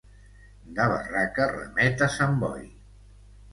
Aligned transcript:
De 0.79 0.87
barraca 0.93 1.47
remet 1.53 2.03
a 2.09 2.11
Sant 2.17 2.37
Boi. 2.47 2.67